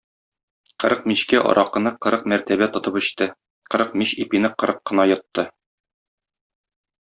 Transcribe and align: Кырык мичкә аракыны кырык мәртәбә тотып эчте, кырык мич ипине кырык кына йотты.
Кырык 0.83 1.03
мичкә 1.11 1.41
аракыны 1.49 1.91
кырык 2.07 2.25
мәртәбә 2.33 2.69
тотып 2.77 2.99
эчте, 3.03 3.29
кырык 3.75 3.95
мич 4.03 4.17
ипине 4.27 4.53
кырык 4.65 4.83
кына 4.91 5.09
йотты. 5.15 5.49